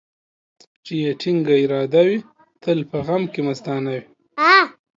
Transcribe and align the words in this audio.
چي 0.85 0.93
يې 1.03 1.11
ټينگه 1.21 1.55
اراده 1.63 2.01
وي، 2.07 2.17
تل 2.63 2.79
په 2.89 2.97
غم 3.05 3.23
کې 3.33 3.41
مستانه 3.47 3.89
وي. 3.95 4.03